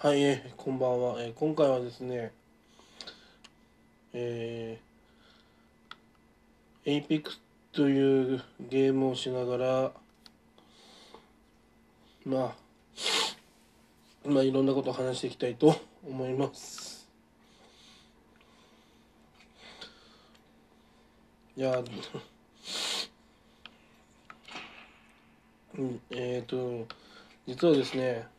[0.00, 2.30] はい、えーこんばんは、えー今回はですね、
[4.12, 7.24] えー、Apex
[7.72, 9.92] というゲームをしながら、
[12.24, 12.54] ま
[14.24, 15.74] あ、まあ、いろんなことを話していきたいと
[16.06, 17.08] 思います。
[21.56, 21.82] いや、
[25.76, 26.86] うんえっ、と、
[27.48, 28.37] 実はですね、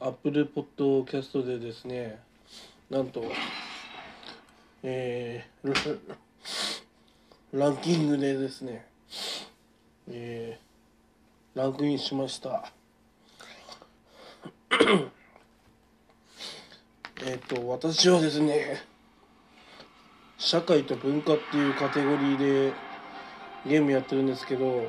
[0.00, 2.20] アップルポッドキャストでですね、
[2.88, 3.24] なんと、
[4.84, 5.98] えー、
[7.52, 8.86] ランキングでですね、
[10.08, 12.70] えー、ランクインしました。
[17.26, 18.84] えっと、私はですね、
[20.38, 22.72] 社会と文化っていうカテゴリーで
[23.66, 24.88] ゲームやってるんですけど、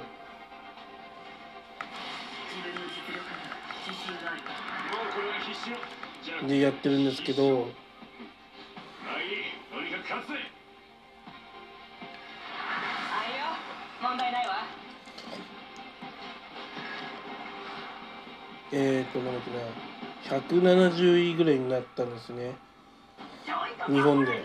[6.48, 7.68] でやってるんですけど、
[18.72, 22.56] えっと、なんだっけな、170位ぐらいになったんですね。
[23.88, 24.44] 日本で。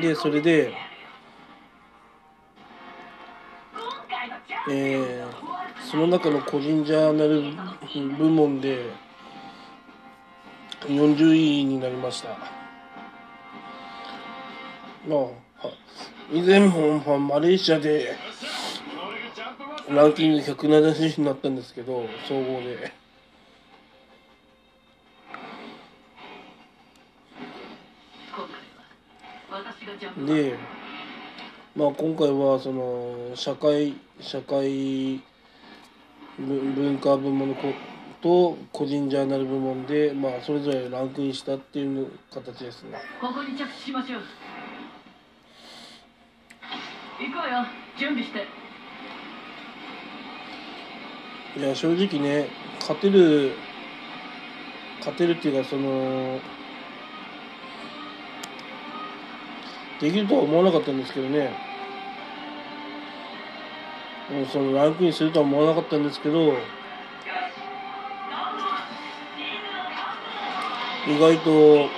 [0.00, 0.72] でそれで。
[4.70, 8.92] えー、その中の個人ジャーナル部門で
[10.86, 12.30] 40位になりました。
[15.08, 15.16] ま
[15.62, 15.68] あ、
[16.32, 18.16] 以前も、マレーシアで
[19.88, 22.92] ランキング170位になったんですけど、総合で。
[30.26, 30.56] で、
[31.74, 35.20] まあ、今回はその社会社会
[36.38, 37.54] 文化部門の
[38.22, 42.98] と個人ジャーナル部門で、まあ、それぞれランクインしたっていう形ですね。
[43.20, 44.22] ここに着地しましょう。
[47.20, 47.66] 行くわよ。
[47.98, 48.46] 準備して。
[51.54, 52.48] いや正直ね
[52.80, 53.52] 勝てる
[55.00, 56.40] 勝てるっていうかその
[60.00, 61.50] できるとは思わなかったんですけどね。
[64.30, 66.54] もうそのランクインするとは思わなかったんですけど
[71.06, 71.88] 意外と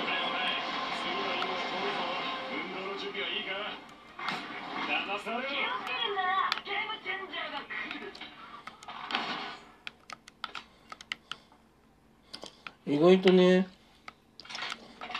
[12.87, 13.67] 意外とね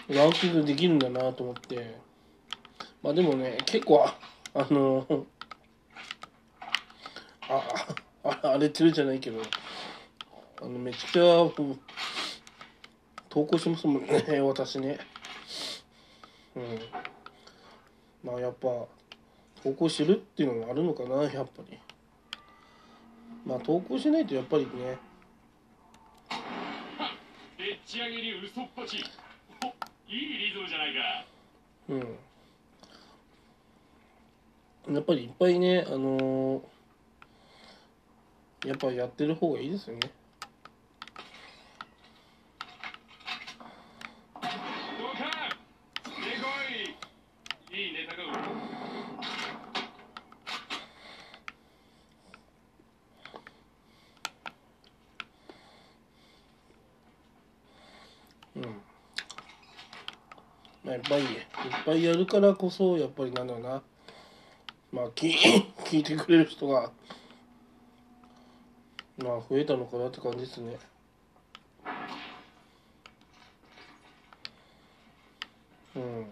[0.08, 2.06] ランキングできるんだなと思って。
[3.06, 4.18] まあでもね結構あ
[4.56, 5.06] あの
[7.48, 7.64] あ
[8.24, 9.40] あ荒れてるじゃないけど
[10.60, 11.22] あのめちゃくちゃ
[13.36, 14.24] 投稿しますもんね。
[14.40, 14.98] 私ね。
[16.56, 16.80] うん。
[18.24, 18.70] まあやっぱ
[19.62, 21.78] 投稿してるっていうのがあるのかなやっぱり。
[23.46, 24.70] まあ投稿しないとやっぱりね。
[27.58, 29.04] でっち上げに嘘っぱち。
[29.66, 29.68] お
[30.10, 31.26] いいリズムじゃないか。
[34.88, 34.96] うん。
[34.96, 36.62] やっぱりいっぱいね、あのー
[38.66, 40.00] やっぱやってる方がいいですよね。
[44.34, 44.50] どうか
[46.04, 46.48] 出てこ
[47.74, 48.24] いいいネタが
[58.56, 58.64] うん。
[60.84, 61.30] まあ、やっぱり、いっ
[61.86, 63.82] ぱいやるからこそ、やっぱりなんだろうな。
[64.92, 65.34] まあ、聞
[65.84, 66.92] 聞いてくれる人が、
[69.18, 70.78] まあ、増えたのかなって感じですね。
[75.96, 76.28] うん。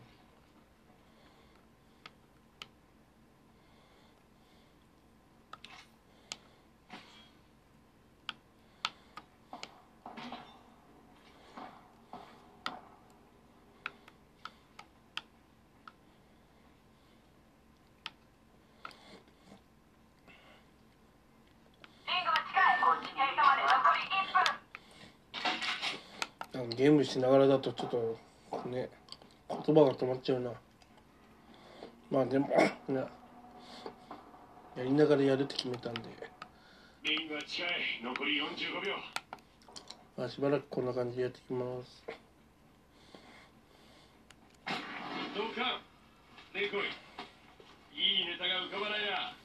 [26.53, 28.17] なんかゲームしながらだとちょっと
[28.69, 28.89] ね
[29.47, 30.51] 言葉が止まっちゃうな。
[32.09, 32.49] まあでも
[32.87, 33.07] なや
[34.83, 36.01] りながらやるって決めたんで、
[37.03, 37.69] リングは近い。
[38.03, 38.41] 残り45
[38.83, 38.95] 秒。
[40.17, 42.03] まあ、しばらくこんな感じでやっていきます。
[44.65, 45.81] どうか
[46.51, 46.79] 出てこい
[47.95, 49.35] いいネタが浮かばないな。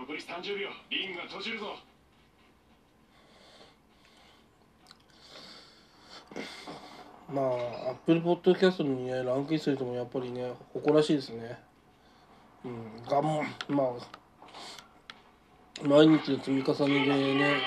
[0.00, 0.70] 残り30秒。
[0.90, 1.87] リングが閉じるぞ
[7.32, 11.58] まあアップルポッドキャストにねランクインする人もやっぱりね誇らしいですね。
[12.64, 13.24] うんがん
[13.68, 13.92] まあ
[15.86, 17.60] 毎日の積み重ねでね。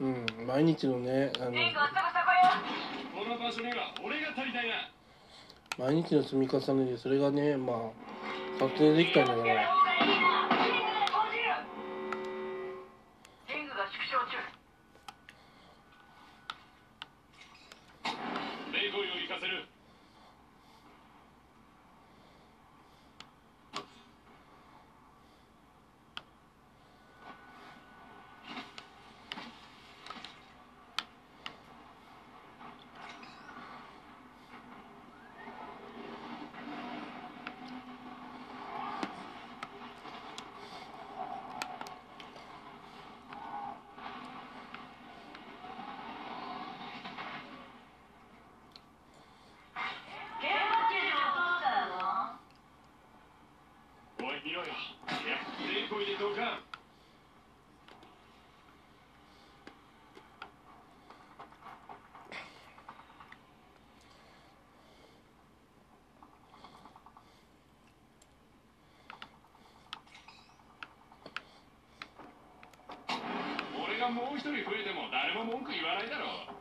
[0.00, 0.10] うん、う
[0.42, 1.52] ん、毎日のねあの
[5.78, 7.76] 毎日の積み重ねでそれがねまあ
[8.58, 9.44] 撮影できたんだから
[13.48, 14.38] リングが縮小中
[18.72, 19.68] デコイを行かせる
[54.18, 54.68] おい見ろよ
[55.28, 56.60] やデコイでどか
[73.84, 76.56] 俺がもう一人増えても誰も文句言わないだろう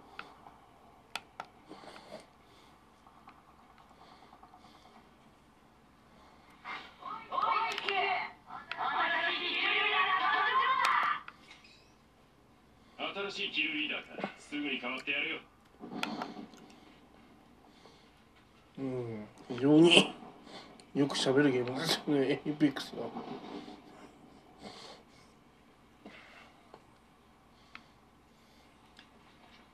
[13.15, 15.37] 新しいキルリーダーかすぐに変わってやるよ
[18.77, 20.13] うん非常に
[20.93, 22.39] よく喋るゲームですよね。
[22.45, 23.01] エイペックスは。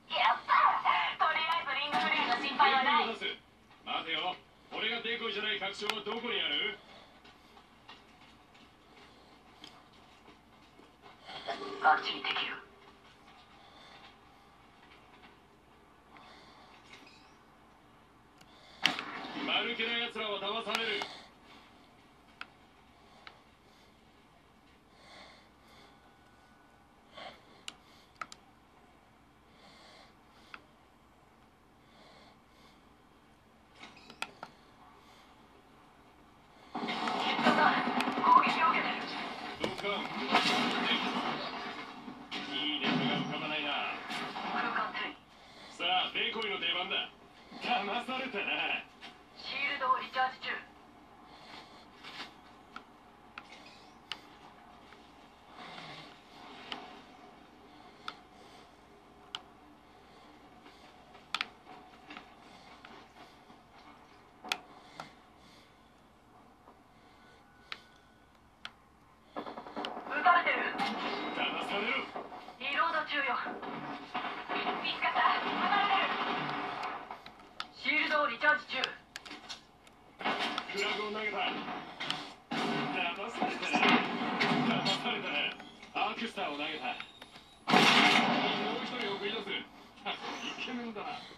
[0.08, 0.56] やった
[1.22, 3.04] とりあえずリングフリーの心配はない。
[3.04, 3.36] デコイを出す
[3.84, 4.34] 待てよ。
[4.72, 6.78] 俺がデコイじゃない確証はどこにある？
[11.84, 12.56] あっちに敵る。
[19.44, 21.02] 間抜けな奴らは騙される
[36.72, 37.74] ヒットだ
[38.22, 38.98] 攻撃を受けてる
[39.60, 39.98] どうか
[42.54, 43.68] いいネタが浮かばないな
[44.52, 45.12] 空間転移
[45.76, 47.10] さあデコイの出番だ
[47.60, 48.84] 騙されたな
[49.36, 50.50] シールドをリチャージ中
[70.14, 70.56] 撃たれてる
[71.34, 73.32] 騙されろリロード中よ。
[74.84, 75.24] 見つかった。
[75.24, 76.20] 離れてる。
[77.80, 78.84] シールドをリチャージ中。
[80.20, 81.38] フラグを投げた。
[82.52, 85.48] 騙されたな騙されたな
[85.94, 86.92] アークスターを投げた。
[86.92, 87.00] も
[87.72, 89.48] う一人を送り出す。
[89.48, 91.31] イケメンだな。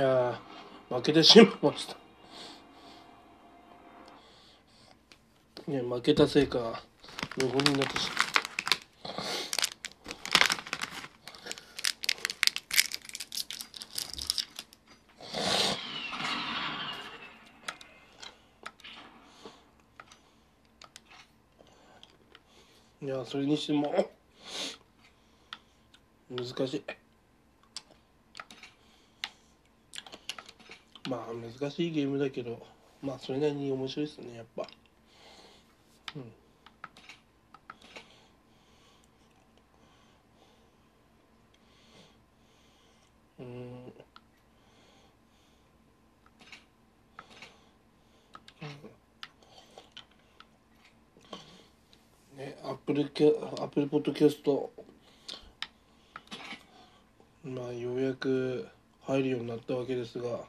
[0.00, 0.40] や
[0.88, 1.96] 負けてしまいました
[5.70, 6.82] ね負けたせいか
[7.36, 8.20] 無言になってしまう
[23.02, 24.10] いやそれにしても
[26.30, 26.84] 難しい
[31.10, 32.60] まあ難しいゲームだけど
[33.02, 34.66] まあそれなりに面白いですねやっぱ。
[36.16, 36.22] うん。
[43.40, 43.92] うん。
[52.36, 53.28] ね、アップルキャ
[53.62, 54.70] アップルポッドキャスト
[57.44, 58.66] まあようやく
[59.02, 60.40] 入るようになったわけですが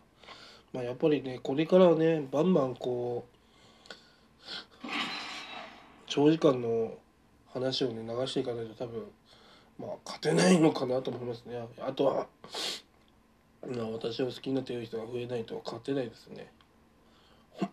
[0.73, 4.87] まあやっぱりねこれからはねバンバンこう
[6.07, 6.93] 長時間の
[7.53, 9.03] 話をね流していかないと多分
[9.79, 11.61] まあ勝てないのかなと思いますね。
[11.79, 12.27] あとは
[13.67, 16.51] まあ私を好きになっている人が増えないと勝てないですね
[17.61, 17.71] おいさ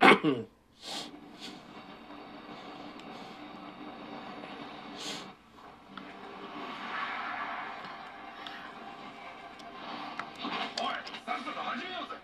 [11.32, 12.16] っさと始めようぜ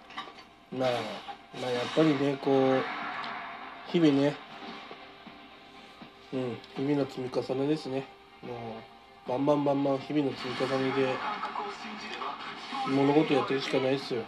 [0.79, 0.91] まあ
[1.61, 2.83] まあやっぱりねこう
[3.91, 4.35] 日々ね
[6.33, 8.05] うん日々の積み重ねですね。
[8.43, 8.53] も
[9.27, 11.15] うバンバンバンバン日々の積み重ねで
[12.91, 14.23] 物事やってるしかないですよ。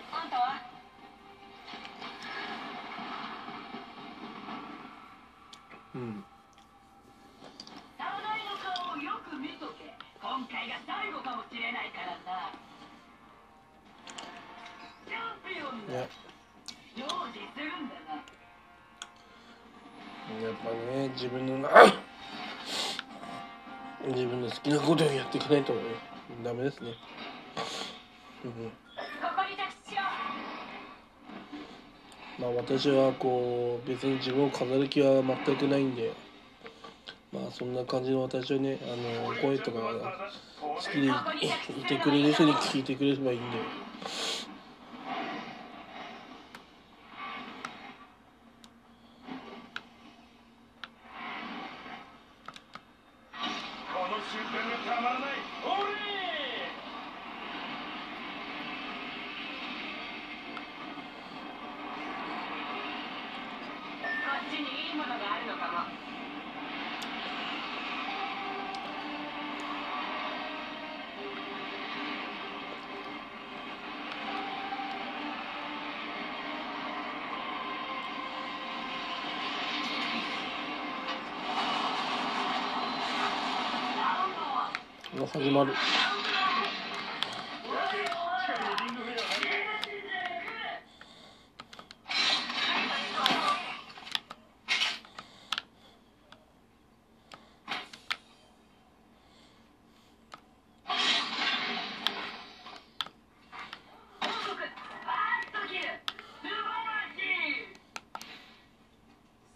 [32.78, 36.12] 私はこう別に自分を飾る気は全くないんで
[37.32, 39.78] まあそんな感じの私はねあの声とか
[40.60, 41.06] 好きで
[41.80, 43.85] いてくれる人に聞いてくれればいいんで。
[85.38, 85.76] らしい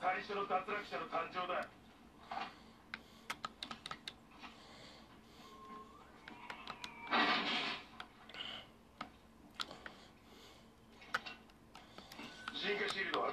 [0.00, 1.59] 最初の脱落者の誕生だ。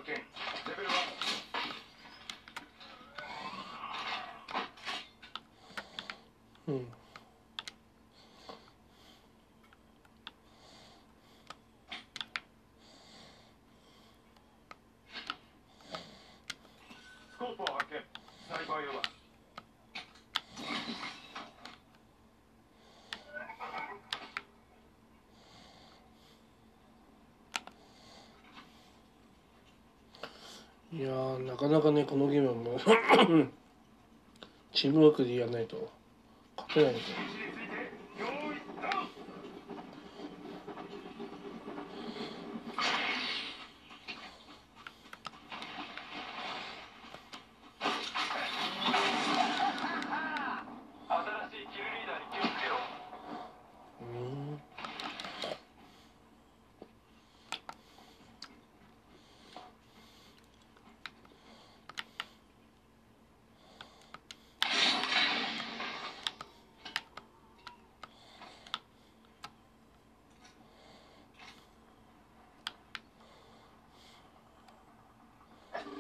[0.08, 0.94] 化シールド発見レベル1
[6.68, 6.88] うん
[17.32, 19.08] スコープを発見スナイパー用だ
[30.98, 31.10] いや
[31.46, 32.80] なかなかねこのゲームはもう
[34.74, 35.92] チームワークでやらないと
[36.58, 39.08] 勝てないですよ位置について用意ダウン
[51.08, 52.76] 新しいキルリーダーに気をつけろ
[54.02, 54.60] うん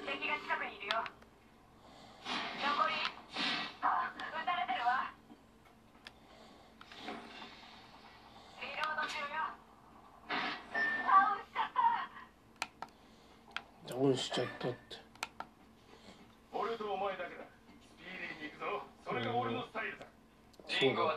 [0.07, 1.03] 敵が近くにいるよ
[2.63, 2.95] 残り
[3.81, 5.11] あ撃たれてるわ
[8.61, 9.51] リロード中よ
[11.05, 11.45] あ撃っ
[13.87, 14.77] ちゃったダウンしちゃったって。
[16.53, 17.43] 俺とお前だけだ。
[17.43, 17.59] ス
[17.97, 18.87] ピーディーに行くぞ。
[19.07, 20.05] それが俺のスタイルだ。
[20.67, 21.16] そうだ。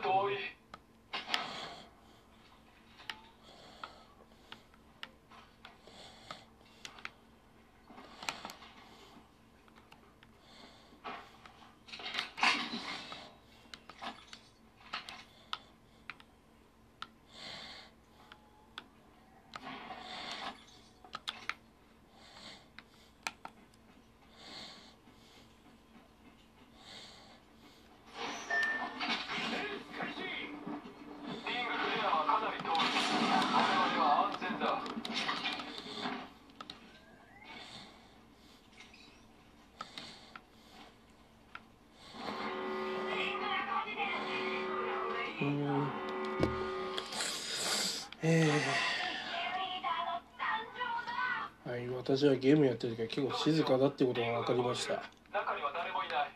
[52.01, 54.93] 私はゲームやってる時は結構静かだってことが分かりました
[55.31, 56.31] 中には誰もいない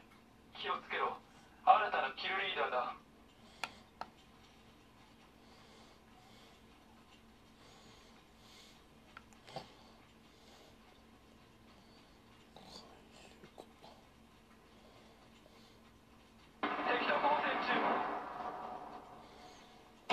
[0.62, 1.18] 気をつけろ
[1.66, 2.94] 新たなキルリーダーだ
[16.88, 17.74] 敵の防戦中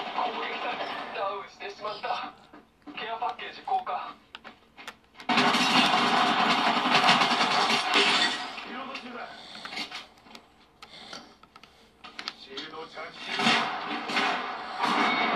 [0.00, 0.80] 攻撃され
[1.14, 2.32] ダウンしてしまった
[2.98, 4.32] ケアパッケージ交換
[8.68, 9.28] リロード中だ
[12.40, 13.18] シールドをチャージ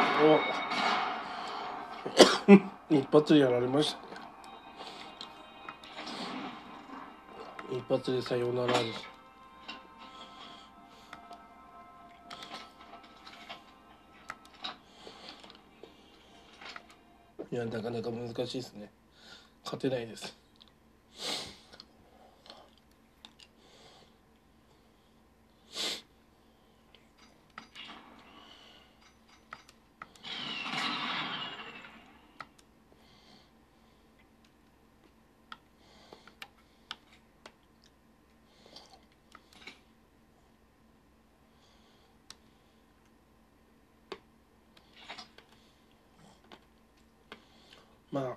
[0.00, 0.40] 中お。
[2.94, 3.99] 一発でやられました。
[3.99, 4.06] ね
[7.76, 9.08] 一発でさようならです
[17.50, 18.90] いやなかなか難しいですね。
[19.64, 20.35] 勝てないです
[48.12, 48.36] まあ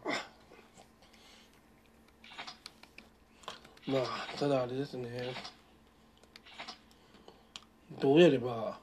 [3.88, 4.00] ま
[4.62, 5.34] あれですね。
[8.02, 8.80] どうやれば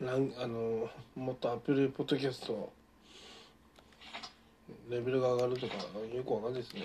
[0.00, 2.72] ランあのもっとアップルポッドキャスト
[4.88, 5.74] レベルが上がるとか
[6.14, 6.82] よくわかんないですね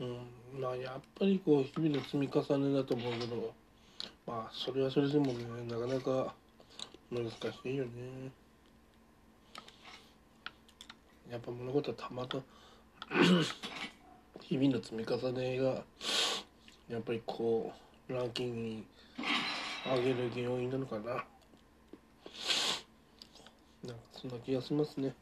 [0.00, 3.52] うんまあやっぱりこう日々の積み重ねだと思うけど
[4.26, 6.34] まあそれはそれでもねなかなか
[7.10, 7.32] 難し
[7.64, 7.90] いよね。
[11.30, 12.38] やっぱ物事はたまた
[14.42, 15.82] 日々の積み重ねが
[16.88, 17.72] やっぱりこ
[18.08, 18.84] うランキングに
[19.84, 21.02] 上げる原因なのかな。
[21.10, 21.24] なんか
[24.12, 25.14] そんな気がしますね。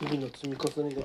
[0.00, 1.02] 日々の積み重ねが。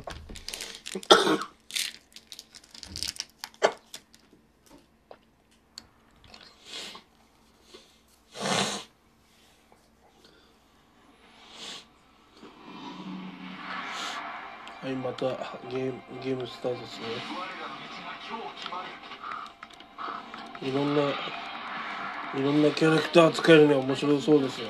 [15.22, 15.28] た
[15.70, 17.06] ゲームゲームスタートですね
[20.64, 21.02] いろんな
[22.34, 24.68] いろんなキャラクター使えるのは面白そうですよ。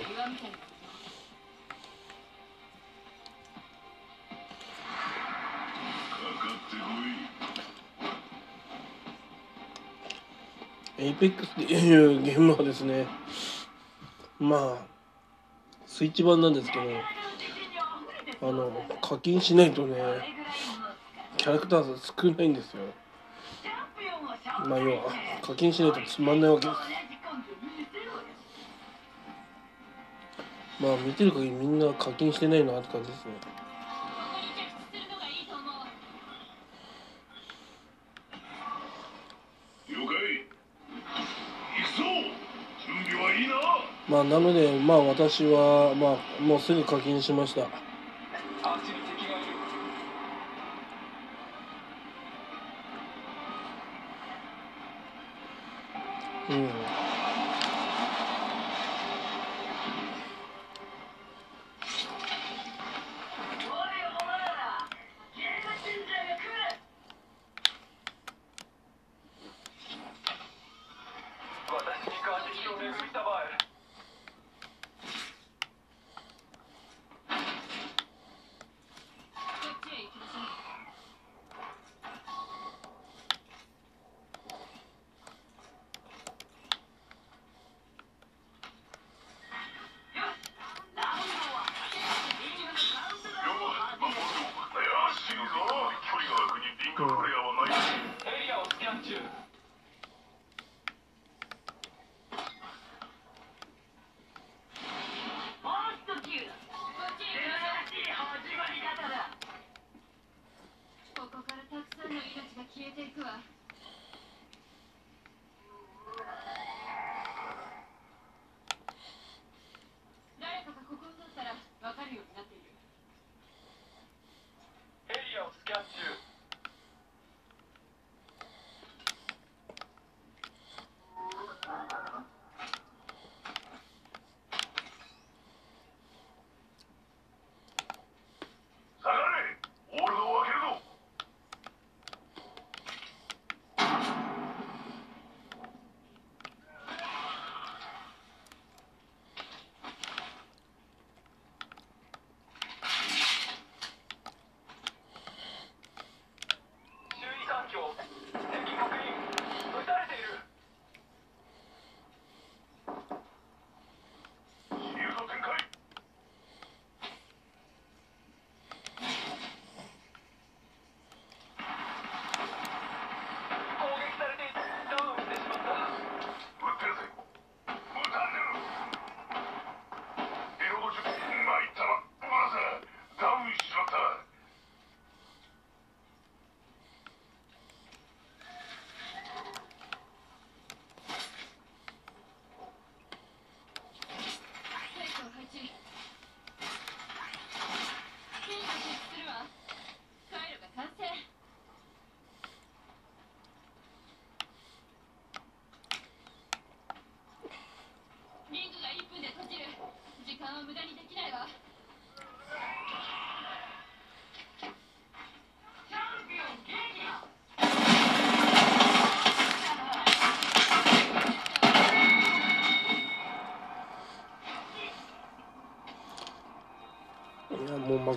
[10.97, 13.07] エイペックスっていうゲームはですね
[14.39, 14.85] まあ
[15.87, 16.83] スイッチ版なんですけど
[18.49, 20.40] あの課金しないとね
[21.41, 22.83] キャラクター数少ないんですよ。
[24.67, 26.79] まあ要は課金しないとつまんないわけです
[30.79, 33.31] まあ見てる限りみんな課金してないなって感じですね。
[44.07, 47.90] まあなのでまあ私はまあもうすぐ課金しました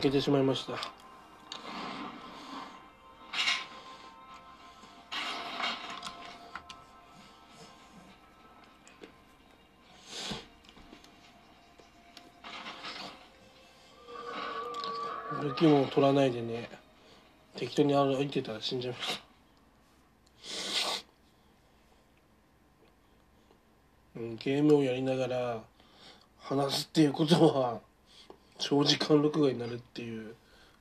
[0.04, 0.74] けてしまいました。
[15.42, 16.68] 武器も取らないでね
[17.56, 19.20] 適当に歩いてたら死んじゃいまし
[24.14, 25.62] た、ゲームをやりながら
[26.40, 27.80] 話すっていうことは
[28.66, 30.34] 長時間録画になるっていう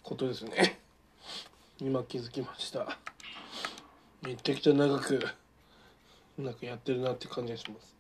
[0.04, 0.80] ことですね。
[1.82, 2.98] 今気づきました。
[4.22, 5.22] めちゃくちゃ長く
[6.38, 7.94] なんかやってるなって感じがします。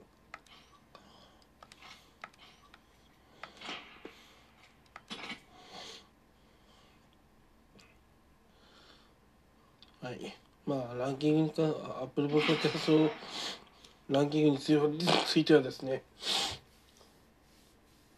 [10.01, 10.37] はい。
[10.65, 13.11] まあランキングにかアップルポッドキャスト
[14.07, 14.69] ランキングにつ
[15.37, 16.03] いてはですね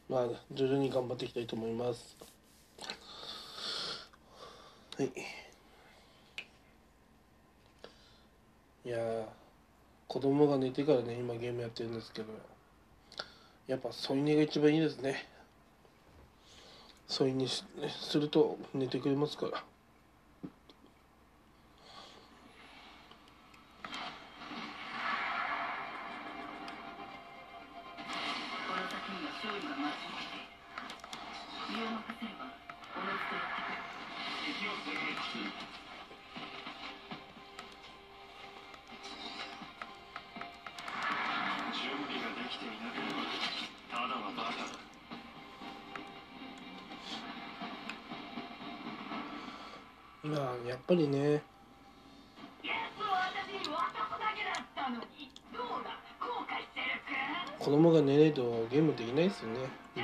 [0.08, 2.16] まあ徐々に頑張っていきたいと思います。
[4.98, 5.12] はい。
[8.86, 9.26] いやー
[10.08, 12.28] 子供が寝てからね今ゲームやってるんですけど
[13.68, 15.28] やっぱ添い寝が一番いいですね。
[17.08, 17.64] 添い寝し
[18.00, 19.64] すると寝てくれますから。
[50.88, 51.42] ぱりね。
[57.58, 59.60] 子供が寝ないとゲームできないですよね。
[59.98, 60.02] う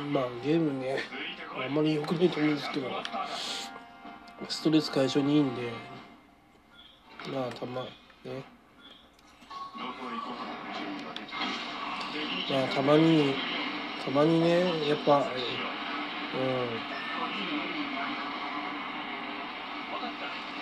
[0.00, 0.12] ん。
[0.12, 0.98] まあゲームね
[1.66, 3.02] あんまり良くないと思うんですけどマ
[4.48, 5.72] ストレス解消にいいんで。
[7.32, 7.90] まあたまね。
[12.48, 13.34] まあたまに
[14.04, 15.26] たまにねやっぱ
[16.32, 16.88] うん。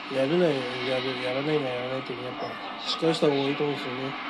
[0.08, 4.25] やるなよやるやらないなやらないっていうのやっぱしっかりした方がいいと思うんですよね。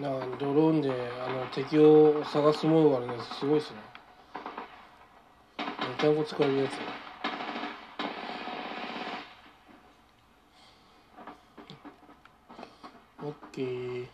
[0.00, 0.08] な
[0.38, 3.76] ドローンであの敵を探すものがあるやつすごいっすね。
[5.58, 5.64] め
[5.98, 6.72] ちゃんこ使えるやつ。
[13.22, 14.06] オッケー。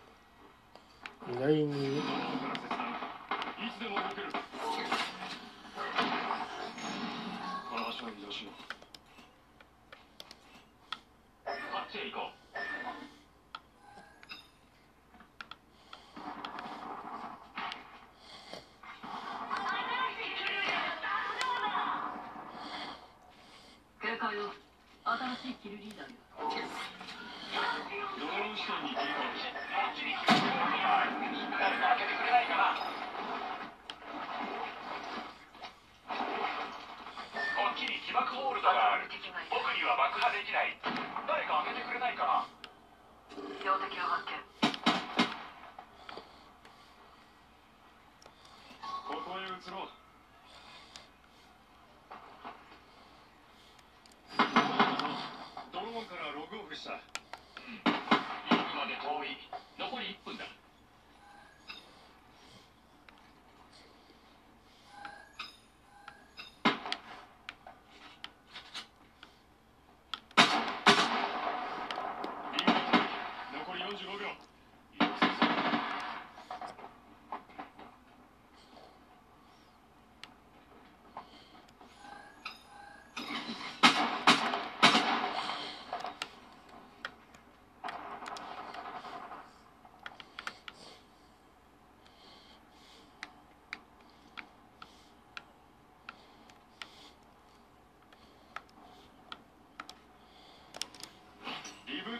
[1.28, 1.95] 意外に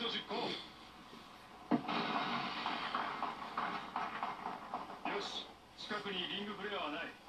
[0.06, 0.34] 実行。
[5.10, 7.25] よし近くにリングフレアはない。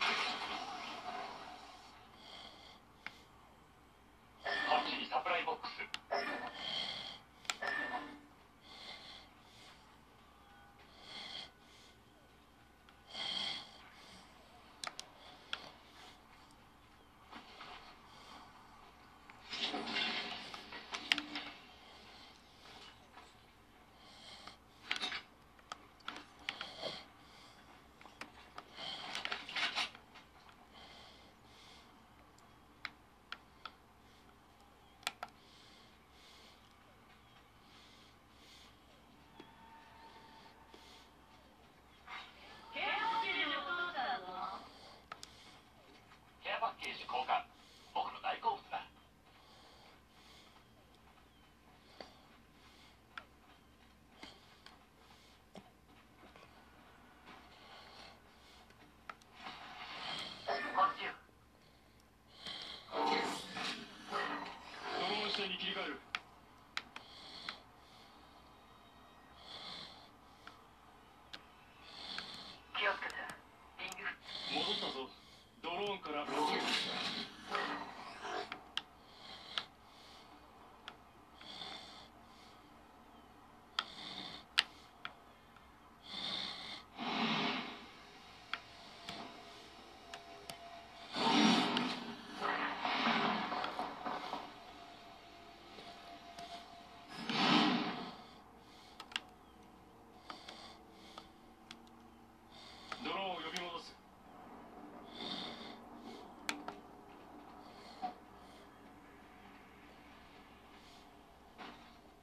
[0.00, 0.31] Thank you.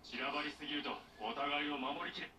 [0.09, 0.89] 散らばりすぎると
[1.21, 2.38] お互いを守りきれ。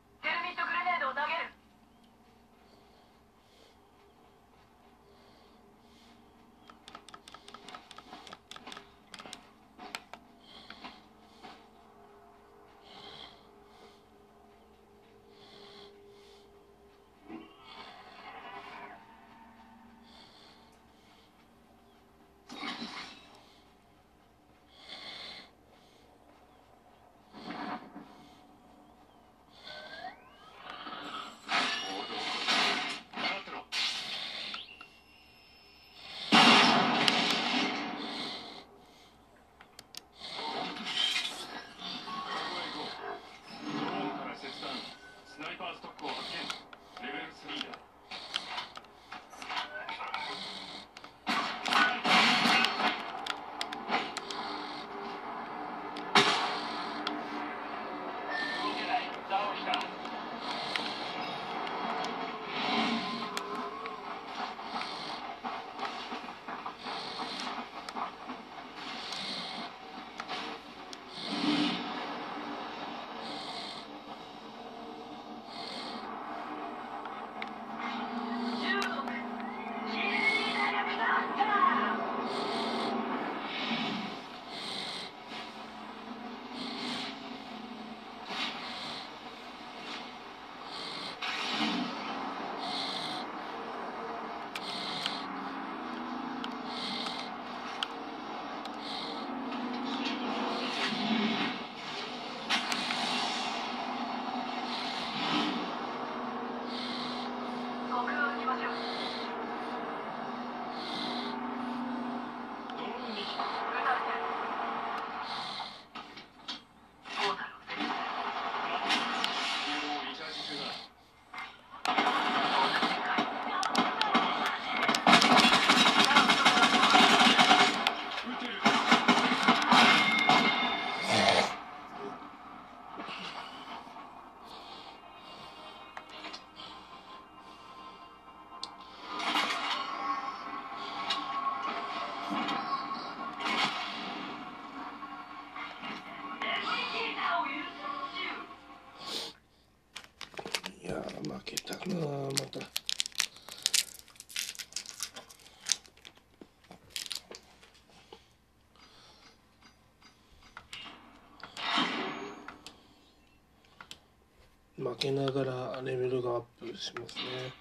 [165.01, 167.53] けながらレベルがアップしますね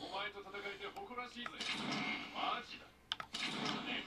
[0.00, 1.48] お前と戦えて誇らしいぜ
[2.34, 2.86] マジだ
[3.32, 4.04] そうだね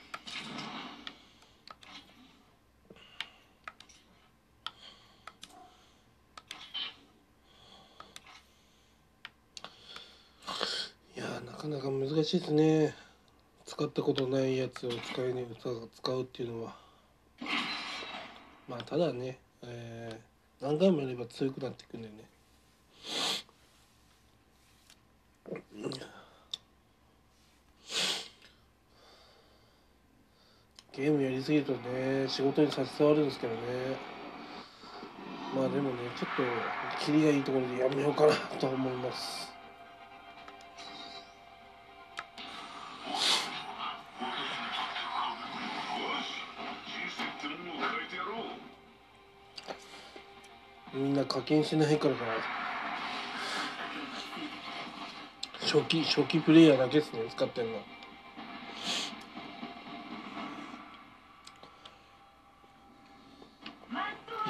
[11.16, 12.93] いやーなかなか難しいですね。
[13.65, 15.69] 使ったことないやつを使いに使
[16.11, 16.75] うっていうのは。
[18.67, 20.28] まあただね、えー
[20.59, 22.13] 何回もやれば強くなっていくんでね。
[30.91, 33.59] ゲームやりすぎるとね仕事に差し障るんですけどね。
[35.55, 39.57] まあでもねちょっとキリがいいところでやめようかなと思います。
[51.38, 52.34] 課金しないからかな。
[55.62, 57.78] 初期初期プレイヤーだけですね使ってんの。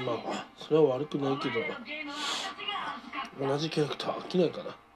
[0.05, 1.55] まあそれは悪くないけど。
[3.45, 4.86] 同じキャラクター飽きないかな。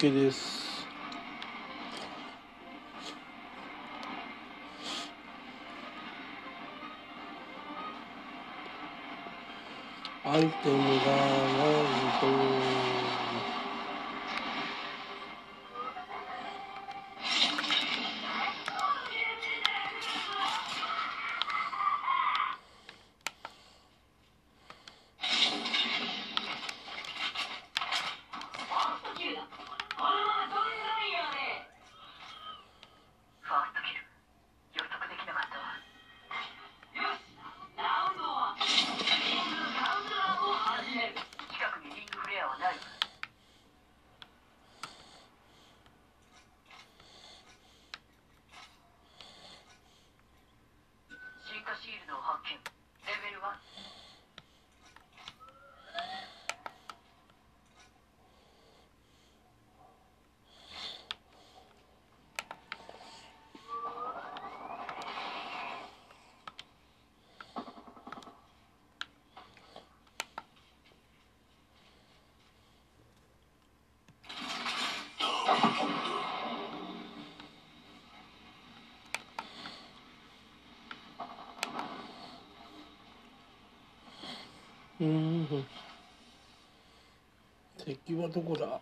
[0.00, 0.57] 備は
[85.00, 85.64] うん。
[87.84, 88.80] 敵はどこだ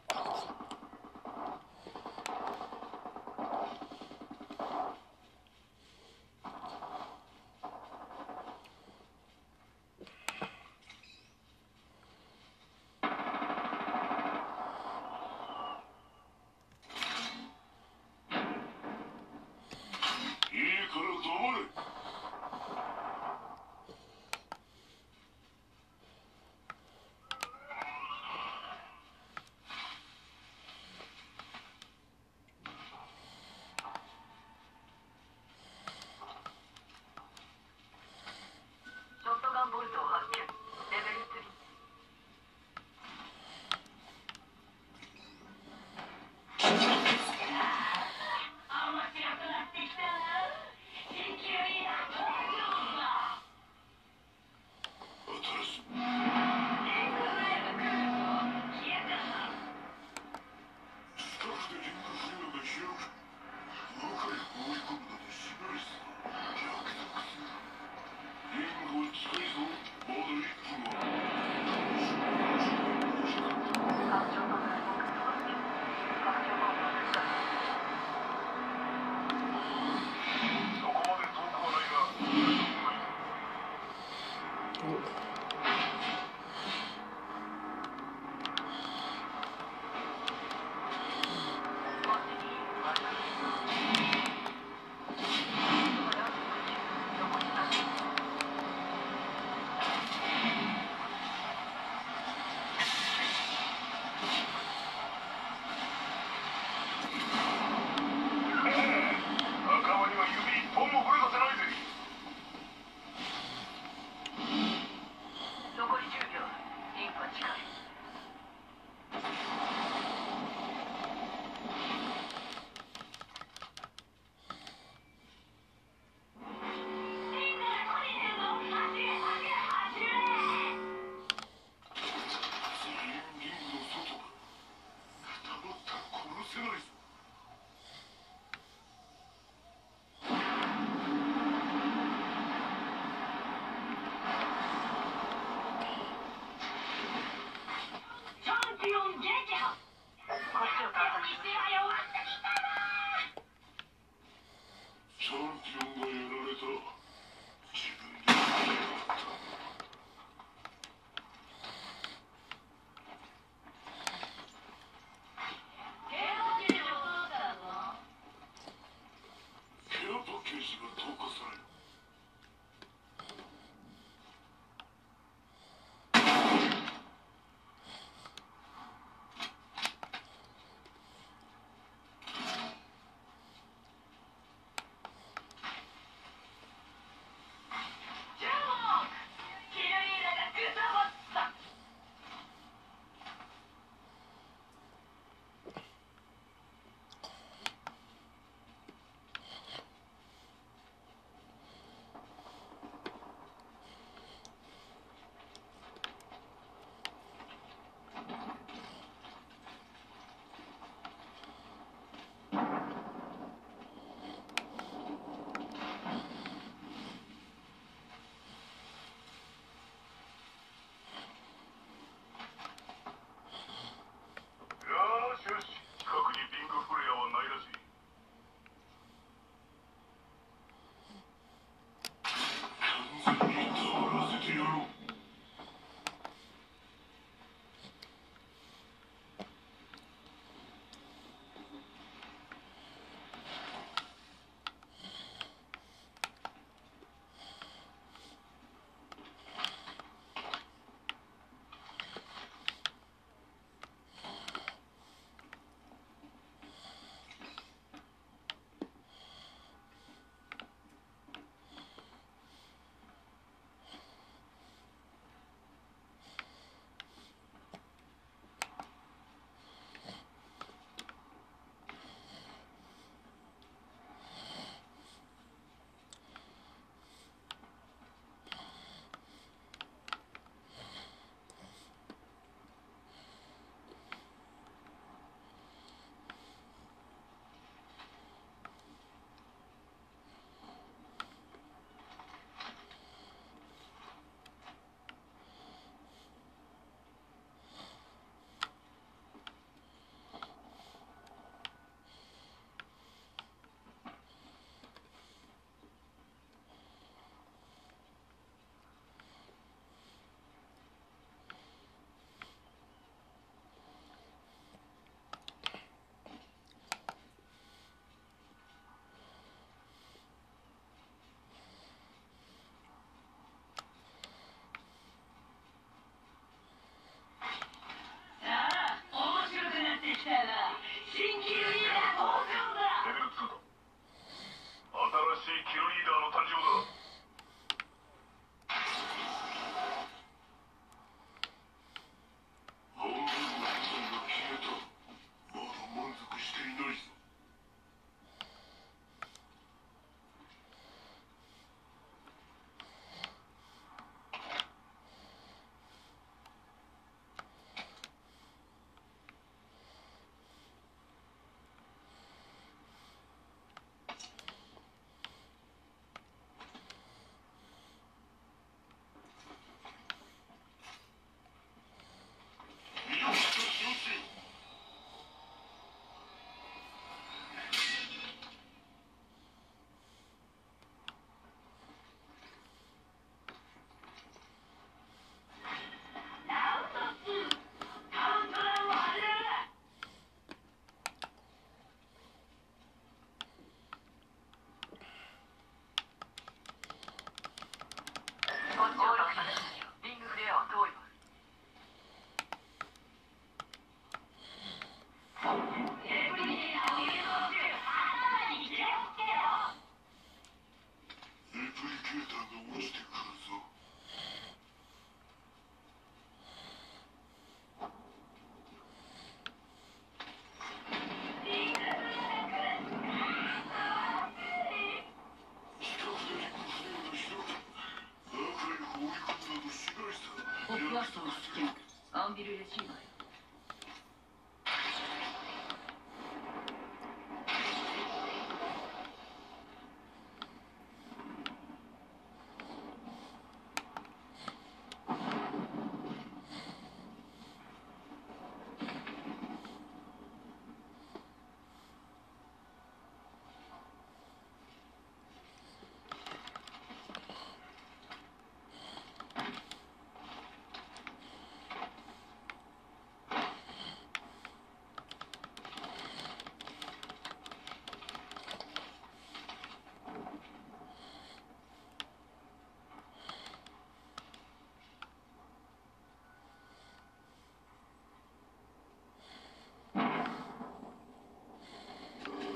[234.66, 234.95] out.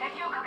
[0.00, 0.39] 敵を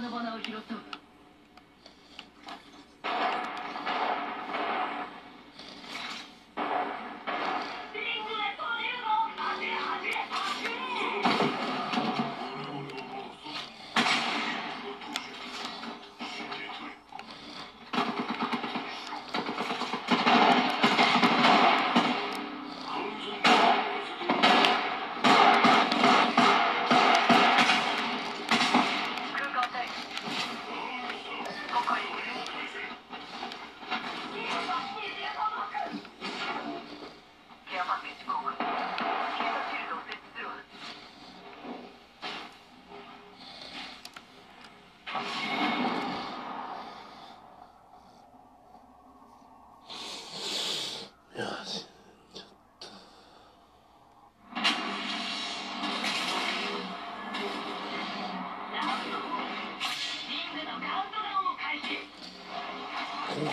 [0.00, 0.74] 味方のを拾った。
[0.74, 0.89] わ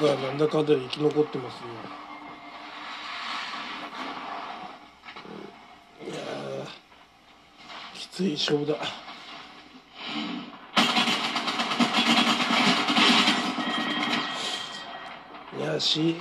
[0.06, 1.70] はなんだかんだで生き残ってますね
[6.10, 6.22] いや
[7.94, 8.78] きつい勝負だ。
[15.58, 16.16] いやし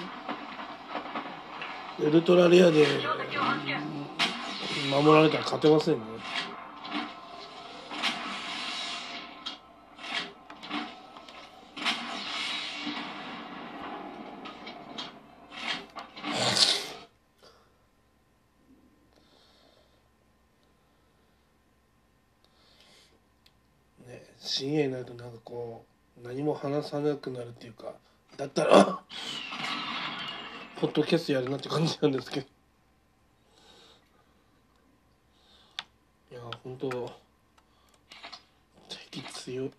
[1.98, 2.86] ウルトラレアで
[4.90, 6.00] 守られたら勝てませんね
[24.38, 25.84] 深夜になるとなんかこ
[26.18, 26.26] う
[26.86, 27.94] 寒くなるっていうか
[28.36, 29.02] だったら
[30.80, 32.46] ポッドキャストやるなって感じなんですけど。
[36.32, 37.12] いや本当
[39.10, 39.70] 敵強い。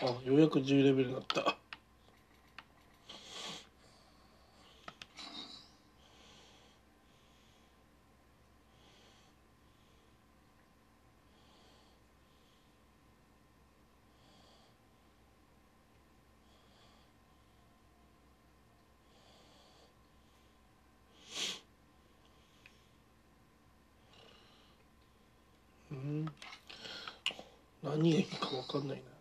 [0.00, 1.58] あようやく10レベルになった
[25.90, 26.26] うん
[27.82, 29.18] 何がいいか分かんないな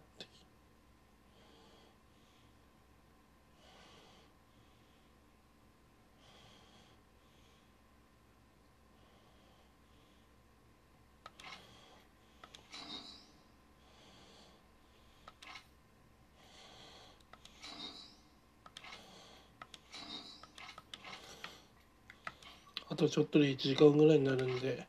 [23.07, 24.85] とちょっとで1時間ぐらいになるんで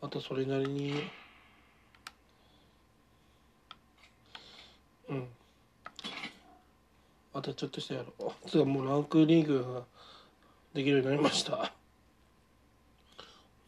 [0.00, 0.94] あとそれなりに
[5.08, 5.24] うん。
[7.32, 8.32] あとちょっとしてやろ。
[8.44, 9.82] うつうかもうランクリーグが
[10.74, 11.72] できるようになりました。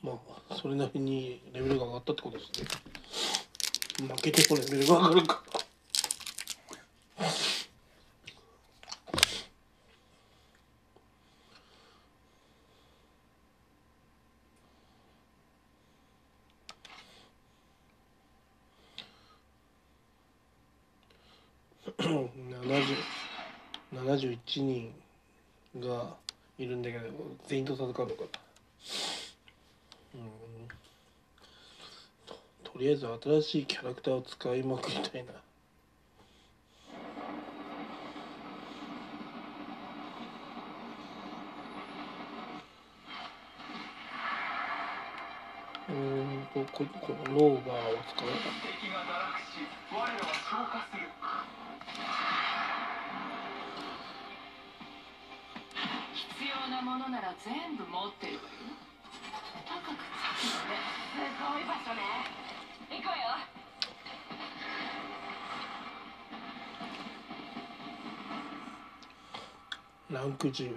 [0.03, 0.19] ま
[0.51, 2.63] あそれなりにレベルが上がったってことです
[4.03, 4.09] ね。
[4.09, 5.43] 負けてもレベルが上がるか。
[24.49, 24.95] 70 71人
[25.79, 26.17] が
[26.59, 27.05] いるんだけど
[27.47, 28.09] 全員と戦うのかな
[30.15, 30.23] うん。
[32.27, 32.35] と
[32.73, 35.33] とりあえず新しいキャラクターを使いまくりたいな。
[45.91, 48.29] うんとここのローバーを使う。
[56.79, 58.49] なものなら全部持ってるわよ。
[59.67, 59.99] 高く
[60.39, 60.79] つくのね。
[61.13, 62.01] すごい場所ね。
[62.89, 63.23] 行くわよ。
[70.13, 70.77] ランク10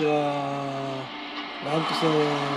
[0.00, 2.47] よっしゃーランク戦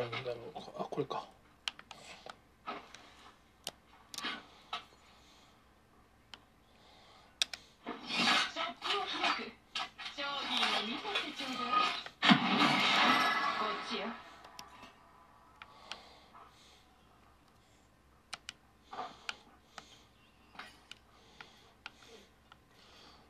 [0.00, 1.28] 何が使えるんだろうかあこれか。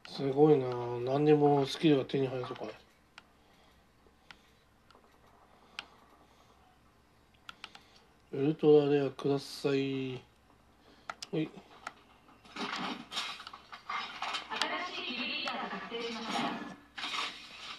[0.07, 0.66] すごいな。
[1.12, 2.75] 何にもスキルが手に入るぞこれ
[8.33, 10.12] ウルトラレアください。
[10.12, 11.48] はい新
[14.86, 16.44] しいキルリーダーが確定しました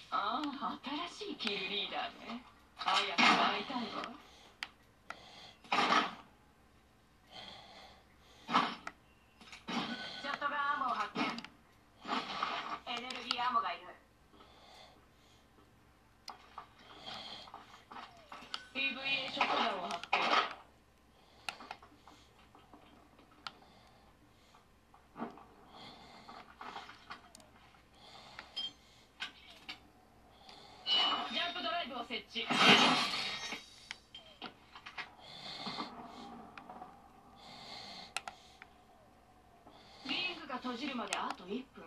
[0.09, 0.79] ああ
[1.13, 2.41] 新しいキルリーダーね
[2.77, 4.09] 早く会いたいわ
[10.21, 13.83] ショットガンアーモを発見エネルギーアーモがいる
[18.73, 20.21] PVA ショットガンを発見
[31.33, 32.39] ジャンプドライブを設置リングが閉
[40.77, 41.83] じるまであと1分。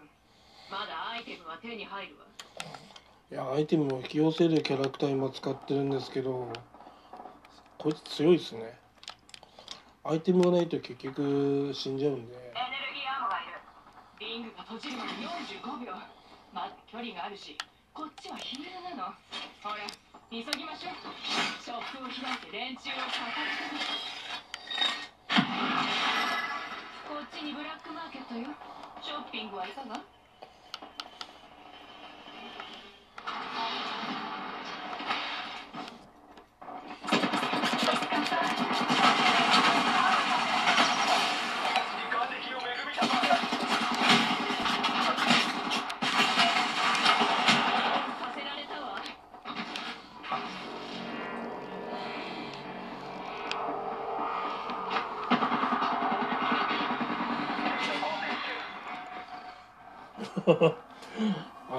[0.70, 2.26] まだアイテムは手に入るわ。
[3.30, 6.52] いやアイテムを引き寄せるキャラクター今使ってるんですけど
[7.78, 8.78] こいつ強いですね。
[10.02, 12.34] アイテムがないと結局死んじゃうんで。
[12.34, 13.54] エネルギーアームがいる。
[14.20, 15.92] リングが閉じるまで45秒。
[16.52, 17.56] まだ距離があるし
[17.94, 19.14] こっちはヒールなの。
[19.62, 19.76] ほら
[20.34, 20.98] 急ぎましょう。
[21.62, 23.78] ショップを開いて連中を叩き込む
[27.06, 28.50] こっちにブラックマーケットよ。
[29.00, 30.02] ショッピングはいかが？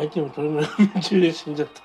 [0.06, 1.82] アイテム取れない夢中で死んじゃった。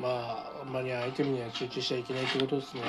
[0.00, 2.82] まああんまりアイテムには集中しちゃいけないってことですね。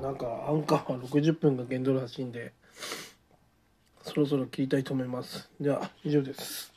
[0.00, 2.54] なんかアンカーは60分が限度らしいんで
[4.00, 5.50] そろそろ切りたいと思います。
[5.60, 6.69] では以上です。